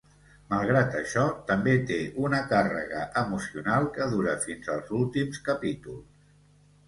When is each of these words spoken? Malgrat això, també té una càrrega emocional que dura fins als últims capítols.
Malgrat 0.51 0.95
això, 0.99 1.23
també 1.49 1.73
té 1.91 1.97
una 2.23 2.39
càrrega 2.53 3.03
emocional 3.21 3.85
que 3.97 4.07
dura 4.15 4.33
fins 4.47 4.71
als 4.77 4.89
últims 5.01 5.43
capítols. 5.51 6.33